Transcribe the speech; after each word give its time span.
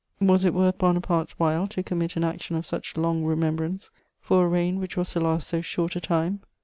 Was 0.19 0.45
it 0.45 0.55
worth 0.55 0.79
Bonaparte's 0.79 1.33
while 1.37 1.67
to 1.67 1.83
commit 1.83 2.15
an 2.15 2.23
action 2.23 2.55
of 2.55 2.65
such 2.65 2.97
long 2.97 3.23
remembrance 3.23 3.91
for 4.19 4.43
a 4.45 4.49
reign 4.49 4.79
which 4.79 4.97
was 4.97 5.11
to 5.11 5.19
last 5.19 5.47
so 5.47 5.61
short 5.61 5.95
a 5.95 6.01
time? 6.01 6.39